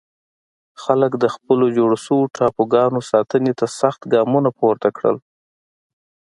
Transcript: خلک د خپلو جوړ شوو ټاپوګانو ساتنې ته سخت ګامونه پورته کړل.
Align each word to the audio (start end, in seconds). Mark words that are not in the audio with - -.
خلک 0.83 1.11
د 1.23 1.25
خپلو 1.35 1.65
جوړ 1.77 1.91
شوو 2.05 2.31
ټاپوګانو 2.35 2.99
ساتنې 3.11 3.53
ته 3.59 3.65
سخت 3.79 4.01
ګامونه 4.13 4.49
پورته 4.59 4.89
کړل. 4.97 5.17